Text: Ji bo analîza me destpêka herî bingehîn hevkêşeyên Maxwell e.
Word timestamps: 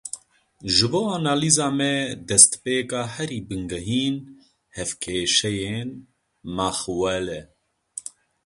Ji 0.73 0.85
bo 0.91 1.01
analîza 1.17 1.67
me 1.77 1.91
destpêka 2.27 3.01
herî 3.15 3.39
bingehîn 3.49 4.15
hevkêşeyên 4.75 5.89
Maxwell 6.55 7.27
e. 7.39 7.41